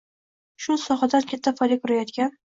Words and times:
shu 0.63 0.77
sohadan 0.83 1.27
katta 1.33 1.53
foyda 1.59 1.77
ko‘rayotgan 1.85 2.33